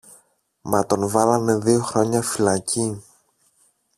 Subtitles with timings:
[0.61, 3.03] μα τον βάλανε δυο χρόνια φυλακή.